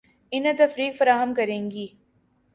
انھیں 0.31 0.53
تفریح 0.57 0.91
فراہم 0.97 1.33
کریں 1.33 1.71
گی 1.71 1.87